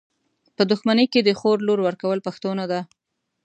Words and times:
په 0.55 0.63
دښمني 0.71 1.05
کي 1.13 1.19
د 1.23 1.29
خور 1.39 1.57
لور 1.67 1.79
ورکول 1.87 2.19
پښتو 2.27 2.49
نده. 2.59 2.79